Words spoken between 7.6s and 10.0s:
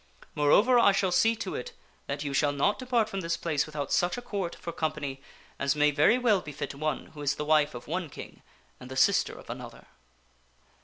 of one king and the sister of another."